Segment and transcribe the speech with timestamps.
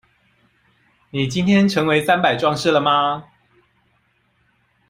[1.11, 3.25] 你今天成為三百壯士了嗎？